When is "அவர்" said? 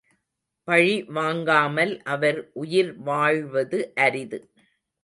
2.05-2.41